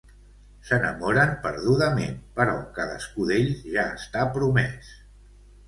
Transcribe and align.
S'enamoren 0.69 1.33
perdudament, 1.43 2.17
però 2.41 2.57
cadascú 2.79 3.29
d'ells 3.33 3.63
ja 3.77 3.87
està 4.01 4.27
promès. 4.41 4.93